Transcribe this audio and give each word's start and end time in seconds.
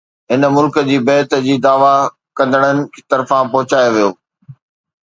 هن 0.29 0.43
ملڪ 0.55 0.75
جي 0.87 0.97
بيعت 1.09 1.35
جي 1.49 1.57
دعوي 1.65 1.93
ڪندڙن 2.41 2.77
طرفان 3.11 3.43
پهچايو 3.53 3.89
ويو 3.95 4.09